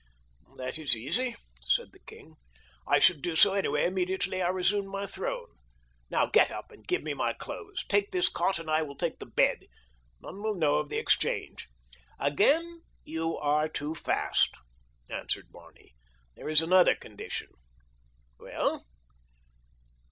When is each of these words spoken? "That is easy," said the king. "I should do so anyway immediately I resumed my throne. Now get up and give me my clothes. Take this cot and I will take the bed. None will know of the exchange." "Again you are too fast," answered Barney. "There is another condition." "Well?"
"That 0.55 0.79
is 0.79 0.95
easy," 0.97 1.35
said 1.61 1.91
the 1.91 1.99
king. 1.99 2.33
"I 2.87 2.97
should 2.97 3.21
do 3.21 3.35
so 3.35 3.53
anyway 3.53 3.85
immediately 3.85 4.41
I 4.41 4.47
resumed 4.49 4.87
my 4.87 5.05
throne. 5.05 5.45
Now 6.09 6.25
get 6.25 6.49
up 6.49 6.71
and 6.71 6.87
give 6.87 7.03
me 7.03 7.13
my 7.13 7.33
clothes. 7.33 7.85
Take 7.87 8.11
this 8.11 8.27
cot 8.27 8.57
and 8.57 8.67
I 8.67 8.81
will 8.81 8.95
take 8.95 9.19
the 9.19 9.27
bed. 9.27 9.67
None 10.19 10.41
will 10.41 10.55
know 10.55 10.77
of 10.79 10.89
the 10.89 10.97
exchange." 10.97 11.67
"Again 12.17 12.81
you 13.03 13.37
are 13.37 13.69
too 13.69 13.93
fast," 13.93 14.49
answered 15.07 15.51
Barney. 15.51 15.93
"There 16.35 16.49
is 16.49 16.63
another 16.63 16.95
condition." 16.95 17.49
"Well?" 18.39 18.87